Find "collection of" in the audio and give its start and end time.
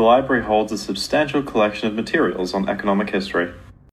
1.42-1.92